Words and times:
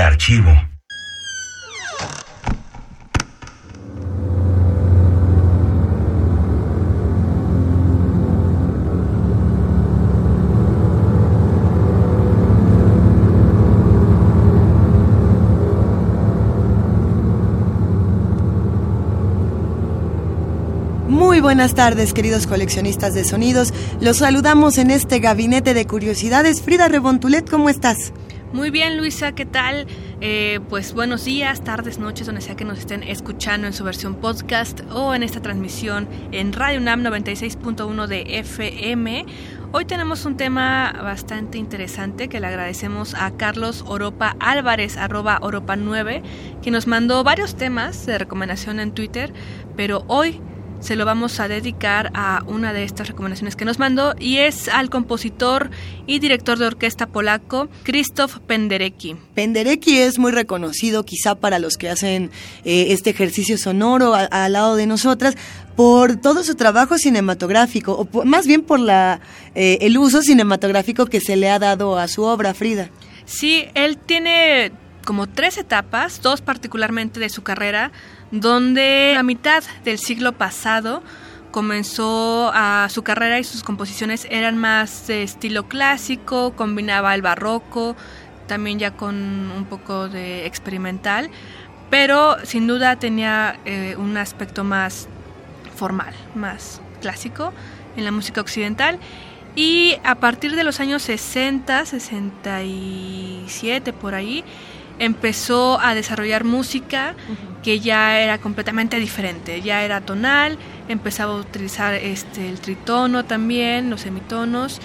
Archivo. 0.00 0.50
Muy 21.08 21.40
buenas 21.40 21.74
tardes, 21.74 22.12
queridos 22.12 22.46
coleccionistas 22.46 23.14
de 23.14 23.24
sonidos. 23.24 23.72
Los 24.00 24.18
saludamos 24.18 24.78
en 24.78 24.90
este 24.90 25.18
gabinete 25.18 25.74
de 25.74 25.86
curiosidades. 25.86 26.62
Frida 26.62 26.88
Rebontulet, 26.88 27.48
¿cómo 27.48 27.68
estás? 27.68 28.12
Muy 28.52 28.70
bien, 28.70 28.96
Luisa, 28.96 29.32
¿qué 29.32 29.44
tal? 29.44 29.88
Eh, 30.20 30.60
pues 30.68 30.94
buenos 30.94 31.24
días, 31.24 31.64
tardes, 31.64 31.98
noches, 31.98 32.26
donde 32.26 32.40
sea 32.40 32.54
que 32.54 32.64
nos 32.64 32.78
estén 32.78 33.02
escuchando 33.02 33.66
en 33.66 33.72
su 33.72 33.82
versión 33.82 34.14
podcast 34.14 34.82
o 34.92 35.16
en 35.16 35.24
esta 35.24 35.42
transmisión 35.42 36.08
en 36.30 36.52
Radio 36.52 36.78
UNAM 36.78 37.02
96.1 37.02 38.06
de 38.06 38.38
FM. 38.38 39.26
Hoy 39.72 39.84
tenemos 39.84 40.24
un 40.26 40.36
tema 40.36 40.92
bastante 41.02 41.58
interesante 41.58 42.28
que 42.28 42.38
le 42.38 42.46
agradecemos 42.46 43.14
a 43.14 43.32
Carlos 43.32 43.84
Oropa 43.86 44.36
Álvarez, 44.38 44.96
arroba 44.96 45.38
Oropa 45.42 45.74
9, 45.74 46.22
que 46.62 46.70
nos 46.70 46.86
mandó 46.86 47.24
varios 47.24 47.56
temas 47.56 48.06
de 48.06 48.16
recomendación 48.16 48.78
en 48.78 48.92
Twitter, 48.92 49.32
pero 49.76 50.04
hoy 50.06 50.40
se 50.80 50.94
lo 50.96 51.04
vamos 51.04 51.40
a 51.40 51.48
dedicar 51.48 52.10
a 52.14 52.42
una 52.46 52.72
de 52.72 52.84
estas 52.84 53.08
recomendaciones 53.08 53.56
que 53.56 53.64
nos 53.64 53.78
mandó 53.78 54.14
y 54.18 54.38
es 54.38 54.68
al 54.68 54.90
compositor 54.90 55.70
y 56.06 56.18
director 56.18 56.58
de 56.58 56.66
orquesta 56.66 57.06
polaco 57.06 57.68
Krzysztof 57.82 58.38
Penderecki. 58.40 59.16
Penderecki 59.34 59.98
es 59.98 60.18
muy 60.18 60.32
reconocido 60.32 61.04
quizá 61.04 61.34
para 61.34 61.58
los 61.58 61.76
que 61.76 61.88
hacen 61.90 62.30
eh, 62.64 62.88
este 62.90 63.10
ejercicio 63.10 63.58
sonoro 63.58 64.14
a- 64.14 64.24
al 64.26 64.52
lado 64.52 64.76
de 64.76 64.86
nosotras 64.86 65.36
por 65.76 66.16
todo 66.16 66.42
su 66.44 66.54
trabajo 66.54 66.98
cinematográfico, 66.98 67.92
o 67.92 68.04
por- 68.04 68.24
más 68.24 68.46
bien 68.46 68.62
por 68.62 68.78
la, 68.80 69.20
eh, 69.54 69.78
el 69.80 69.98
uso 69.98 70.22
cinematográfico 70.22 71.06
que 71.06 71.20
se 71.20 71.36
le 71.36 71.50
ha 71.50 71.58
dado 71.58 71.98
a 71.98 72.06
su 72.08 72.22
obra, 72.22 72.54
Frida. 72.54 72.90
Sí, 73.24 73.64
él 73.74 73.98
tiene 73.98 74.72
como 75.04 75.26
tres 75.28 75.56
etapas, 75.58 76.20
dos 76.22 76.40
particularmente 76.40 77.20
de 77.20 77.28
su 77.28 77.42
carrera, 77.42 77.92
donde 78.30 79.16
a 79.18 79.22
mitad 79.22 79.62
del 79.84 79.98
siglo 79.98 80.32
pasado 80.32 81.02
comenzó 81.50 82.50
a 82.52 82.88
su 82.90 83.02
carrera 83.02 83.38
y 83.38 83.44
sus 83.44 83.62
composiciones 83.62 84.26
eran 84.30 84.58
más 84.58 85.06
de 85.06 85.22
estilo 85.22 85.68
clásico, 85.68 86.52
combinaba 86.54 87.14
el 87.14 87.22
barroco, 87.22 87.96
también 88.46 88.78
ya 88.78 88.92
con 88.92 89.16
un 89.16 89.64
poco 89.64 90.08
de 90.08 90.46
experimental, 90.46 91.30
pero 91.90 92.36
sin 92.44 92.66
duda 92.66 92.96
tenía 92.96 93.58
eh, 93.64 93.96
un 93.96 94.16
aspecto 94.16 94.64
más 94.64 95.08
formal, 95.76 96.14
más 96.34 96.80
clásico 97.00 97.52
en 97.96 98.04
la 98.04 98.10
música 98.10 98.40
occidental. 98.40 98.98
Y 99.54 99.96
a 100.04 100.16
partir 100.16 100.54
de 100.54 100.64
los 100.64 100.80
años 100.80 101.02
60, 101.02 101.86
67 101.86 103.92
por 103.94 104.14
ahí, 104.14 104.44
empezó 104.98 105.80
a 105.80 105.94
desarrollar 105.94 106.44
música 106.44 107.14
que 107.62 107.80
ya 107.80 108.20
era 108.20 108.38
completamente 108.38 108.98
diferente, 108.98 109.60
ya 109.60 109.82
era 109.82 110.00
tonal, 110.00 110.58
empezaba 110.88 111.32
a 111.32 111.36
utilizar 111.36 111.94
este 111.94 112.48
el 112.48 112.60
tritono 112.60 113.24
también, 113.24 113.90
los 113.90 114.02
semitonos 114.02 114.80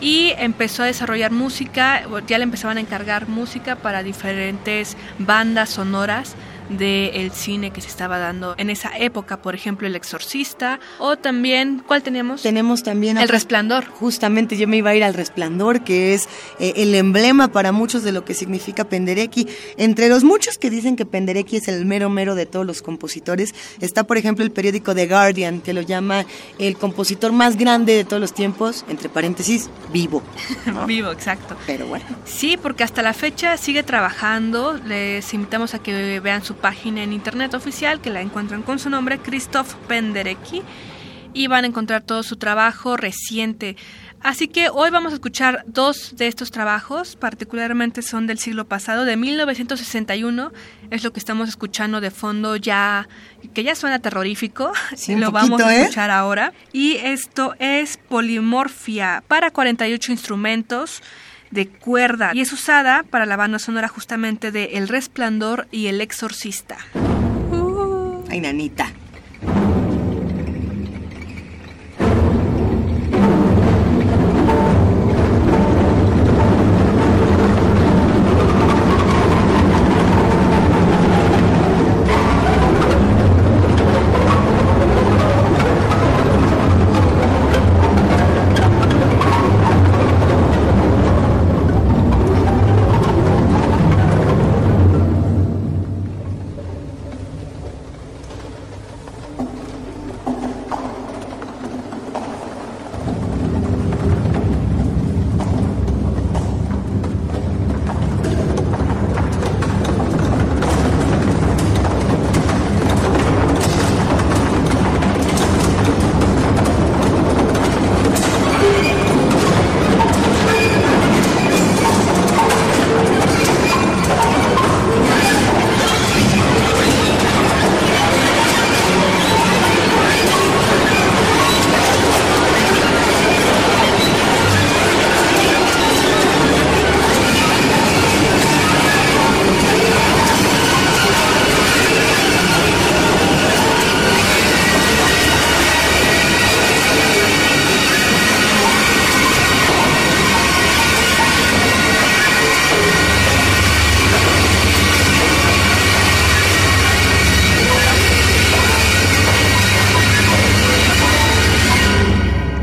y 0.00 0.32
empezó 0.38 0.82
a 0.82 0.86
desarrollar 0.86 1.30
música, 1.30 2.02
ya 2.26 2.38
le 2.38 2.44
empezaban 2.44 2.76
a 2.76 2.80
encargar 2.80 3.28
música 3.28 3.76
para 3.76 4.02
diferentes 4.02 4.96
bandas 5.18 5.70
sonoras 5.70 6.34
del 6.68 7.30
cine 7.32 7.70
que 7.70 7.80
se 7.80 7.88
estaba 7.88 8.18
dando 8.18 8.54
en 8.58 8.70
esa 8.70 8.96
época, 8.96 9.42
por 9.42 9.54
ejemplo 9.54 9.86
El 9.86 9.96
Exorcista 9.96 10.80
o 10.98 11.16
también, 11.16 11.82
¿cuál 11.86 12.02
teníamos? 12.02 12.42
Tenemos 12.42 12.82
también... 12.82 13.18
El 13.18 13.28
Resplandor. 13.28 13.86
Justamente 13.86 14.56
yo 14.56 14.68
me 14.68 14.78
iba 14.78 14.90
a 14.90 14.94
ir 14.94 15.04
al 15.04 15.14
Resplandor, 15.14 15.84
que 15.84 16.14
es 16.14 16.28
eh, 16.58 16.74
el 16.76 16.94
emblema 16.94 17.48
para 17.48 17.72
muchos 17.72 18.02
de 18.02 18.12
lo 18.12 18.24
que 18.24 18.34
significa 18.34 18.84
Penderecki. 18.84 19.48
Entre 19.76 20.08
los 20.08 20.24
muchos 20.24 20.58
que 20.58 20.70
dicen 20.70 20.96
que 20.96 21.06
Penderecki 21.06 21.56
es 21.56 21.68
el 21.68 21.84
mero 21.86 22.10
mero 22.10 22.34
de 22.34 22.46
todos 22.46 22.66
los 22.66 22.82
compositores, 22.82 23.54
está 23.80 24.04
por 24.04 24.16
ejemplo 24.16 24.44
el 24.44 24.50
periódico 24.50 24.94
The 24.94 25.06
Guardian, 25.06 25.60
que 25.60 25.72
lo 25.72 25.82
llama 25.82 26.24
el 26.58 26.76
compositor 26.76 27.32
más 27.32 27.56
grande 27.56 27.94
de 27.94 28.04
todos 28.04 28.20
los 28.20 28.32
tiempos, 28.32 28.84
entre 28.88 29.08
paréntesis, 29.08 29.70
vivo. 29.92 30.22
¿no? 30.66 30.86
Vivo, 30.86 31.10
exacto. 31.10 31.56
Pero 31.66 31.86
bueno. 31.86 32.04
Sí, 32.24 32.56
porque 32.56 32.84
hasta 32.84 33.02
la 33.02 33.12
fecha 33.12 33.56
sigue 33.56 33.82
trabajando. 33.82 34.74
Les 34.84 35.32
invitamos 35.34 35.74
a 35.74 35.78
que 35.78 36.20
vean 36.20 36.44
su 36.44 36.55
página 36.56 37.02
en 37.02 37.12
internet 37.12 37.54
oficial, 37.54 38.00
que 38.00 38.10
la 38.10 38.20
encuentran 38.20 38.62
con 38.62 38.78
su 38.78 38.90
nombre, 38.90 39.18
Christoph 39.18 39.74
Penderecki, 39.86 40.62
y 41.32 41.46
van 41.48 41.64
a 41.64 41.66
encontrar 41.68 42.02
todo 42.02 42.22
su 42.22 42.36
trabajo 42.36 42.96
reciente. 42.96 43.76
Así 44.22 44.48
que 44.48 44.70
hoy 44.70 44.90
vamos 44.90 45.12
a 45.12 45.16
escuchar 45.16 45.62
dos 45.66 46.16
de 46.16 46.26
estos 46.26 46.50
trabajos, 46.50 47.14
particularmente 47.14 48.02
son 48.02 48.26
del 48.26 48.38
siglo 48.38 48.64
pasado, 48.64 49.04
de 49.04 49.16
1961, 49.16 50.52
es 50.90 51.04
lo 51.04 51.12
que 51.12 51.20
estamos 51.20 51.48
escuchando 51.48 52.00
de 52.00 52.10
fondo 52.10 52.56
ya, 52.56 53.08
que 53.54 53.62
ya 53.62 53.74
suena 53.74 53.98
terrorífico, 53.98 54.72
Sí, 54.96 55.14
lo 55.14 55.30
vamos 55.30 55.60
a 55.60 55.76
¿eh? 55.76 55.82
escuchar 55.82 56.10
ahora. 56.10 56.52
Y 56.72 56.96
esto 56.96 57.54
es 57.58 57.98
Polimorfia 57.98 59.22
para 59.28 59.50
48 59.50 60.12
instrumentos 60.12 61.02
de 61.50 61.68
cuerda 61.68 62.32
y 62.34 62.40
es 62.40 62.52
usada 62.52 63.04
para 63.04 63.26
la 63.26 63.36
banda 63.36 63.58
sonora 63.58 63.88
justamente 63.88 64.52
de 64.52 64.76
El 64.76 64.88
Resplandor 64.88 65.66
y 65.70 65.86
El 65.86 66.00
Exorcista. 66.00 66.76
Ay, 68.28 68.40
nanita. 68.40 68.90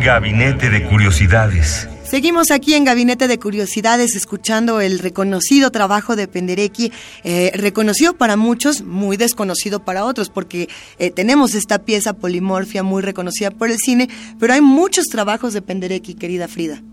Gabinete 0.03 0.69
de 0.69 0.83
Curiosidades. 0.83 1.87
Seguimos 2.03 2.51
aquí 2.51 2.73
en 2.73 2.83
Gabinete 2.83 3.29
de 3.29 3.39
Curiosidades 3.39 4.17
escuchando 4.17 4.81
el 4.81 4.99
reconocido 4.99 5.71
trabajo 5.71 6.17
de 6.17 6.27
Penderecki, 6.27 6.91
eh, 7.23 7.51
reconocido 7.55 8.17
para 8.17 8.35
muchos, 8.35 8.81
muy 8.81 9.15
desconocido 9.15 9.85
para 9.85 10.03
otros, 10.03 10.29
porque 10.29 10.67
eh, 10.99 11.09
tenemos 11.09 11.55
esta 11.55 11.79
pieza 11.79 12.11
polimorfia 12.11 12.83
muy 12.83 13.01
reconocida 13.01 13.49
por 13.49 13.71
el 13.71 13.77
cine, 13.77 14.09
pero 14.39 14.53
hay 14.53 14.61
muchos 14.61 15.05
trabajos 15.05 15.53
de 15.53 15.61
Penderecki, 15.61 16.15
querida 16.15 16.49
Frida. 16.49 16.83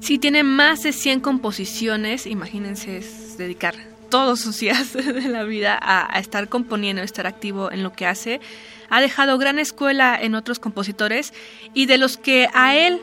Sí, 0.00 0.18
tiene 0.18 0.42
más 0.42 0.82
de 0.82 0.92
100 0.92 1.20
composiciones, 1.20 2.26
imagínense 2.26 3.02
dedicar 3.36 3.74
todos 4.08 4.40
sus 4.40 4.58
días 4.60 4.92
de 4.94 5.28
la 5.28 5.44
vida 5.44 5.78
a, 5.80 6.14
a 6.16 6.18
estar 6.18 6.48
componiendo, 6.48 7.02
a 7.02 7.04
estar 7.04 7.26
activo 7.26 7.70
en 7.70 7.82
lo 7.82 7.92
que 7.92 8.06
hace. 8.06 8.40
Ha 8.88 9.00
dejado 9.00 9.38
gran 9.38 9.58
escuela 9.58 10.18
en 10.20 10.34
otros 10.34 10.58
compositores 10.58 11.34
y 11.74 11.86
de 11.86 11.98
los 11.98 12.16
que 12.16 12.48
a 12.54 12.76
él 12.76 13.00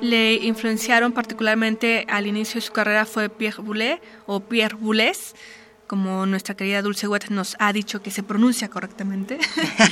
le 0.00 0.34
influenciaron 0.34 1.12
particularmente 1.12 2.06
al 2.08 2.26
inicio 2.26 2.56
de 2.56 2.66
su 2.66 2.72
carrera 2.72 3.06
fue 3.06 3.28
Pierre 3.28 3.62
Boulez 3.62 4.00
o 4.26 4.40
Pierre 4.40 4.76
Boulez, 4.76 5.34
como 5.86 6.26
nuestra 6.26 6.56
querida 6.56 6.82
Dulce 6.82 7.06
Wet 7.06 7.28
nos 7.30 7.56
ha 7.60 7.72
dicho 7.72 8.02
que 8.02 8.10
se 8.10 8.22
pronuncia 8.22 8.68
correctamente. 8.68 9.38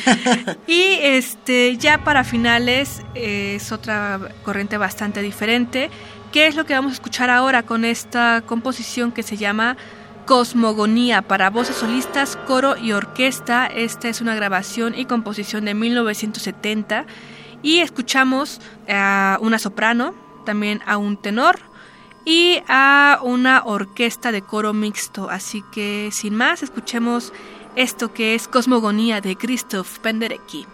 y 0.66 0.98
este 1.00 1.76
ya 1.76 2.02
para 2.02 2.24
finales 2.24 3.02
es 3.14 3.70
otra 3.70 4.20
corriente 4.42 4.76
bastante 4.76 5.22
diferente. 5.22 5.90
¿Qué 6.32 6.48
es 6.48 6.56
lo 6.56 6.66
que 6.66 6.74
vamos 6.74 6.90
a 6.90 6.94
escuchar 6.94 7.30
ahora 7.30 7.62
con 7.62 7.84
esta 7.84 8.42
composición 8.44 9.12
que 9.12 9.22
se 9.22 9.36
llama 9.36 9.76
Cosmogonía 10.26 11.22
para 11.22 11.50
voces 11.50 11.76
solistas, 11.76 12.36
coro 12.46 12.76
y 12.76 12.92
orquesta? 12.92 13.66
Esta 13.66 14.08
es 14.08 14.20
una 14.20 14.34
grabación 14.34 14.94
y 14.96 15.04
composición 15.04 15.66
de 15.66 15.74
1970 15.74 17.04
y 17.62 17.80
escuchamos 17.80 18.60
a 18.88 19.38
una 19.40 19.58
soprano, 19.58 20.14
también 20.46 20.80
a 20.86 20.96
un 20.96 21.16
tenor 21.16 21.58
y 22.24 22.62
a 22.68 23.18
una 23.22 23.62
orquesta 23.64 24.32
de 24.32 24.42
coro 24.42 24.72
mixto. 24.72 25.28
Así 25.28 25.62
que 25.72 26.08
sin 26.10 26.34
más, 26.34 26.62
escuchemos 26.62 27.32
esto 27.76 28.12
que 28.12 28.34
es 28.34 28.48
Cosmogonía 28.48 29.20
de 29.20 29.36
Christoph 29.36 29.98
Penderecki. 29.98 30.66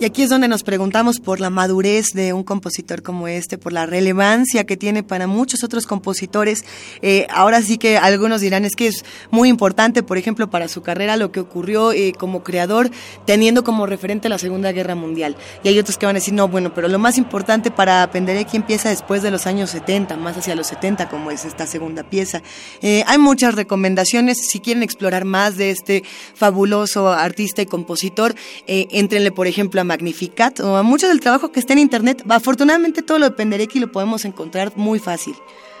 Y 0.00 0.04
aquí 0.04 0.22
es 0.22 0.28
donde 0.28 0.46
nos 0.46 0.62
preguntamos 0.62 1.18
por 1.18 1.40
la 1.40 1.50
madurez 1.50 2.12
de 2.14 2.32
un 2.32 2.44
compositor 2.44 3.02
como 3.02 3.26
este, 3.26 3.58
por 3.58 3.72
la 3.72 3.84
relevancia 3.84 4.62
que 4.62 4.76
tiene 4.76 5.02
para 5.02 5.26
muchos 5.26 5.64
otros 5.64 5.88
compositores. 5.88 6.64
Eh, 7.02 7.26
ahora 7.30 7.62
sí 7.62 7.78
que 7.78 7.98
algunos 7.98 8.40
dirán 8.40 8.64
es 8.64 8.76
que 8.76 8.86
es 8.86 9.04
muy 9.32 9.48
importante, 9.48 10.04
por 10.04 10.16
ejemplo, 10.16 10.48
para 10.50 10.68
su 10.68 10.82
carrera 10.82 11.16
lo 11.16 11.32
que 11.32 11.40
ocurrió 11.40 11.90
eh, 11.90 12.12
como 12.16 12.44
creador, 12.44 12.92
teniendo 13.26 13.64
como 13.64 13.86
referente 13.86 14.28
la 14.28 14.38
Segunda 14.38 14.70
Guerra 14.70 14.94
Mundial. 14.94 15.36
Y 15.64 15.68
hay 15.68 15.80
otros 15.80 15.98
que 15.98 16.06
van 16.06 16.14
a 16.14 16.20
decir, 16.20 16.32
no, 16.32 16.46
bueno, 16.46 16.72
pero 16.72 16.86
lo 16.86 17.00
más 17.00 17.18
importante 17.18 17.72
para 17.72 18.08
Penderecki 18.12 18.56
empieza 18.56 18.90
después 18.90 19.22
de 19.22 19.32
los 19.32 19.48
años 19.48 19.70
70, 19.70 20.16
más 20.16 20.36
hacia 20.36 20.54
los 20.54 20.68
70, 20.68 21.08
como 21.08 21.32
es 21.32 21.44
esta 21.44 21.66
segunda 21.66 22.04
pieza. 22.04 22.40
Eh, 22.82 23.02
hay 23.08 23.18
muchas 23.18 23.56
recomendaciones, 23.56 24.46
si 24.48 24.60
quieren 24.60 24.84
explorar 24.84 25.24
más 25.24 25.56
de 25.56 25.70
este 25.70 26.04
fabuloso 26.34 27.08
artista 27.08 27.62
y 27.62 27.66
compositor, 27.66 28.36
entrenle, 28.68 29.32
por 29.32 29.48
ejemplo, 29.48 29.80
a 29.80 29.87
Magnificat 29.88 30.60
o 30.60 30.76
a 30.76 30.84
mucho 30.84 31.08
del 31.08 31.18
trabajo 31.18 31.50
que 31.50 31.58
está 31.58 31.72
en 31.72 31.80
internet. 31.80 32.22
Afortunadamente 32.28 33.02
todo 33.02 33.18
lo 33.18 33.30
de 33.30 33.34
Penderecki 33.34 33.80
lo 33.80 33.90
podemos 33.90 34.24
encontrar 34.24 34.72
muy 34.76 35.00
fácil. 35.00 35.34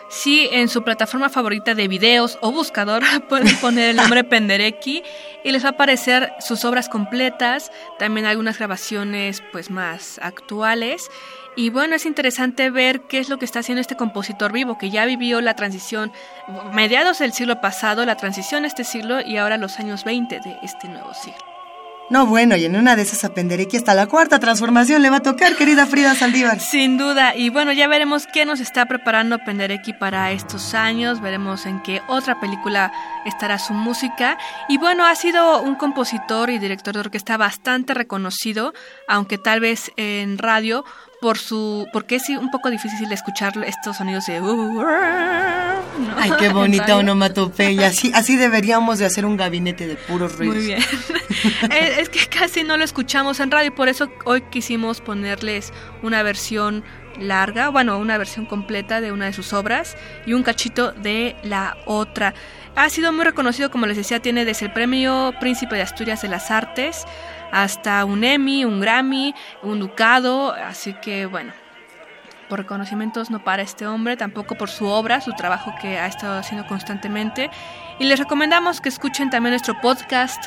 Sí, 0.08 0.48
en 0.52 0.68
su 0.68 0.82
plataforma 0.82 1.28
favorita 1.28 1.74
de 1.74 1.86
videos 1.86 2.38
o 2.40 2.50
buscador 2.50 3.02
pueden 3.28 3.54
poner 3.56 3.90
el 3.90 3.96
nombre 3.96 4.24
Penderecki 4.32 5.02
y 5.44 5.52
les 5.52 5.62
va 5.64 5.68
a 5.68 5.72
aparecer 5.72 6.32
sus 6.40 6.64
obras 6.64 6.88
completas, 6.88 7.70
también 7.98 8.26
algunas 8.26 8.58
grabaciones 8.58 9.42
pues 9.52 9.70
más 9.70 10.18
actuales. 10.22 11.10
Y 11.56 11.70
bueno, 11.70 11.96
es 11.96 12.06
interesante 12.06 12.70
ver 12.70 13.02
qué 13.02 13.18
es 13.18 13.28
lo 13.28 13.38
que 13.38 13.44
está 13.44 13.58
haciendo 13.58 13.80
este 13.80 13.96
compositor 13.96 14.52
vivo, 14.52 14.78
que 14.78 14.90
ya 14.90 15.04
vivió 15.04 15.40
la 15.40 15.54
transición, 15.54 16.12
mediados 16.72 17.18
del 17.18 17.32
siglo 17.32 17.60
pasado, 17.60 18.06
la 18.06 18.16
transición 18.16 18.64
a 18.64 18.68
este 18.68 18.84
siglo 18.84 19.20
y 19.20 19.36
ahora 19.36 19.58
los 19.58 19.78
años 19.78 20.04
20 20.04 20.40
de 20.40 20.56
este 20.62 20.88
nuevo 20.88 21.12
siglo. 21.14 21.57
No, 22.10 22.24
bueno, 22.24 22.56
y 22.56 22.64
en 22.64 22.74
una 22.74 22.96
de 22.96 23.02
esas 23.02 23.24
aprenderé 23.24 23.68
que 23.68 23.76
hasta 23.76 23.94
la 23.94 24.06
cuarta 24.06 24.38
transformación 24.38 25.02
le 25.02 25.10
va 25.10 25.16
a 25.16 25.22
tocar, 25.22 25.56
querida 25.56 25.84
Frida 25.84 26.14
Saldívar. 26.14 26.58
Sin 26.58 26.96
duda, 26.96 27.36
y 27.36 27.50
bueno, 27.50 27.70
ya 27.72 27.86
veremos 27.86 28.26
qué 28.26 28.46
nos 28.46 28.60
está 28.60 28.86
preparando 28.86 29.38
Penderecki 29.44 29.92
para 29.92 30.32
estos 30.32 30.72
años, 30.72 31.20
veremos 31.20 31.66
en 31.66 31.82
qué 31.82 32.00
otra 32.08 32.40
película 32.40 32.92
estará 33.26 33.58
su 33.58 33.74
música. 33.74 34.38
Y 34.70 34.78
bueno, 34.78 35.04
ha 35.04 35.14
sido 35.16 35.60
un 35.60 35.74
compositor 35.74 36.48
y 36.48 36.58
director 36.58 36.94
de 36.94 37.00
orquesta 37.00 37.36
bastante 37.36 37.92
reconocido, 37.92 38.72
aunque 39.06 39.36
tal 39.36 39.60
vez 39.60 39.92
en 39.96 40.38
radio 40.38 40.86
por 41.20 41.38
su 41.38 41.86
porque 41.92 42.16
es 42.16 42.28
un 42.28 42.50
poco 42.50 42.70
difícil 42.70 43.10
escuchar 43.10 43.52
estos 43.66 43.96
sonidos 43.96 44.26
de 44.26 44.40
uh, 44.40 44.84
ay 46.16 46.32
qué 46.38 46.48
bonita 46.52 46.96
onomatopeya. 46.96 47.88
Así 47.88 48.12
así 48.14 48.36
deberíamos 48.36 48.98
de 48.98 49.06
hacer 49.06 49.26
un 49.26 49.36
gabinete 49.36 49.86
de 49.86 49.96
puros 49.96 50.36
ruidos. 50.36 50.56
muy 50.56 50.66
bien 50.66 50.80
es 51.98 52.08
que 52.08 52.26
casi 52.26 52.62
no 52.62 52.76
lo 52.76 52.84
escuchamos 52.84 53.40
en 53.40 53.50
radio 53.50 53.74
por 53.74 53.88
eso 53.88 54.10
hoy 54.24 54.42
quisimos 54.42 55.00
ponerles 55.00 55.72
una 56.02 56.22
versión 56.22 56.84
larga 57.18 57.68
bueno 57.68 57.98
una 57.98 58.16
versión 58.16 58.46
completa 58.46 59.00
de 59.00 59.10
una 59.10 59.26
de 59.26 59.32
sus 59.32 59.52
obras 59.52 59.96
y 60.26 60.34
un 60.34 60.42
cachito 60.42 60.92
de 60.92 61.36
la 61.42 61.76
otra. 61.86 62.34
Ha 62.76 62.90
sido 62.90 63.12
muy 63.12 63.24
reconocido 63.24 63.72
como 63.72 63.86
les 63.86 63.96
decía 63.96 64.20
tiene 64.20 64.44
desde 64.44 64.66
el 64.66 64.72
premio 64.72 65.34
Príncipe 65.40 65.74
de 65.74 65.82
Asturias 65.82 66.22
de 66.22 66.28
las 66.28 66.52
Artes 66.52 67.06
hasta 67.52 68.04
un 68.04 68.24
Emmy, 68.24 68.64
un 68.64 68.80
Grammy, 68.80 69.34
un 69.62 69.80
Ducado, 69.80 70.52
así 70.52 70.94
que 70.94 71.26
bueno, 71.26 71.52
por 72.48 72.58
reconocimientos 72.58 73.30
no 73.30 73.44
para 73.44 73.62
este 73.62 73.86
hombre, 73.86 74.16
tampoco 74.16 74.56
por 74.56 74.70
su 74.70 74.86
obra, 74.86 75.20
su 75.20 75.32
trabajo 75.32 75.74
que 75.80 75.98
ha 75.98 76.06
estado 76.06 76.38
haciendo 76.38 76.66
constantemente. 76.66 77.50
Y 77.98 78.04
les 78.04 78.18
recomendamos 78.18 78.80
que 78.80 78.88
escuchen 78.88 79.30
también 79.30 79.52
nuestro 79.52 79.80
podcast 79.80 80.44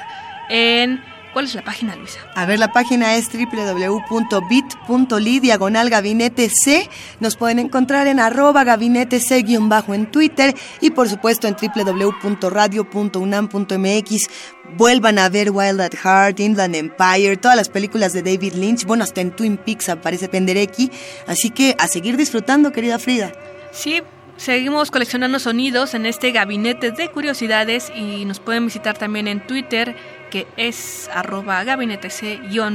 en 0.49 1.03
¿Cuál 1.33 1.45
es 1.45 1.55
la 1.55 1.63
página, 1.63 1.95
Luisa? 1.95 2.19
A 2.35 2.45
ver, 2.45 2.59
la 2.59 2.73
página 2.73 3.15
es 3.15 3.29
www.bit.ly 3.31 5.39
diagonal 5.39 5.89
gabinete 5.89 6.49
C. 6.49 6.89
Nos 7.21 7.37
pueden 7.37 7.59
encontrar 7.59 8.07
en 8.07 8.19
arroba 8.19 8.65
gabinete 8.65 9.21
C 9.21 9.41
guion 9.41 9.69
bajo 9.69 9.93
en 9.93 10.11
Twitter 10.11 10.53
y 10.81 10.91
por 10.91 11.07
supuesto 11.07 11.47
en 11.47 11.55
www.radio.unam.mx. 11.55 14.29
Vuelvan 14.77 15.19
a 15.19 15.29
ver 15.29 15.51
Wild 15.51 15.79
at 15.79 15.95
Heart, 15.95 16.41
Inland 16.41 16.75
Empire, 16.75 17.37
todas 17.37 17.55
las 17.55 17.69
películas 17.69 18.11
de 18.11 18.23
David 18.23 18.51
Lynch. 18.53 18.83
Bueno, 18.85 19.05
hasta 19.05 19.21
en 19.21 19.31
Twin 19.31 19.55
Peaks 19.57 19.87
aparece 19.87 20.27
Penderecki. 20.27 20.91
Así 21.27 21.49
que 21.49 21.77
a 21.79 21.87
seguir 21.87 22.17
disfrutando, 22.17 22.73
querida 22.73 22.99
Frida. 22.99 23.31
Sí, 23.71 24.01
Seguimos 24.37 24.89
coleccionando 24.89 25.37
sonidos 25.37 25.93
en 25.93 26.07
este 26.07 26.31
gabinete 26.31 26.89
de 26.89 27.11
curiosidades 27.11 27.91
y 27.95 28.25
nos 28.25 28.39
pueden 28.39 28.65
visitar 28.65 28.97
también 28.97 29.27
en 29.27 29.45
Twitter 29.45 29.95
que 30.31 30.47
es 30.57 31.09
arroba 31.13 31.63
gabinete 31.63 32.09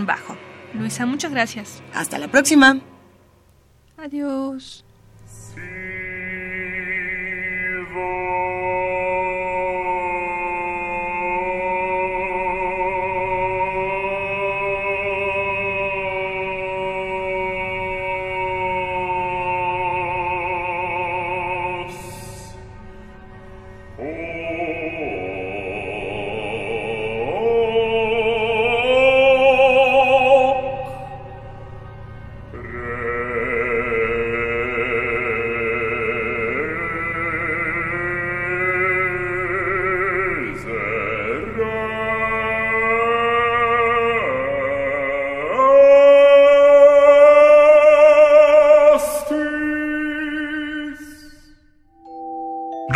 bajo 0.06 0.36
Luisa, 0.74 1.06
muchas 1.06 1.32
gracias. 1.32 1.82
Hasta 1.94 2.18
la 2.18 2.28
próxima. 2.28 2.80
Adiós. 3.96 4.84